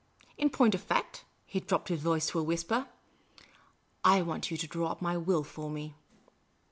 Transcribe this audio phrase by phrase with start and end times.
[0.35, 2.87] In point of fact," he dropped his voice to a whisper,"
[4.17, 5.93] I want you to draw up my will for me."